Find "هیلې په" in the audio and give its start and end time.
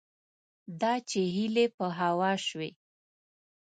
1.35-1.85